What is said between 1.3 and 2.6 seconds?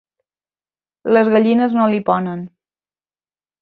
gallines no li ponen.